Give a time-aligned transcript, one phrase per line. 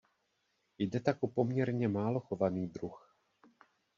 [0.77, 3.17] Jde tak o poměrně málo chovaný druh.